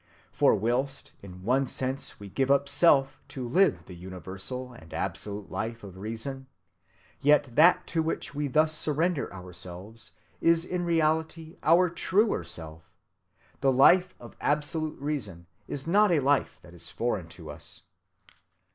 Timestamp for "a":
16.11-16.19